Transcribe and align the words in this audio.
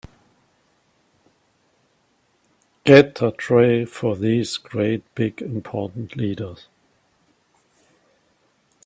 Get 2.85 3.21
a 3.21 3.29
tray 3.31 3.85
for 3.85 4.15
these 4.15 4.57
great 4.57 5.03
big 5.13 5.43
important 5.43 6.15
leaders. 6.15 6.65